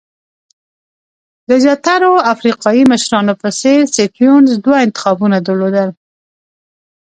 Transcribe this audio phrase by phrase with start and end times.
[1.47, 5.89] د زیاترو افریقایي مشرانو په څېر سټیونز دوه انتخابونه درلودل.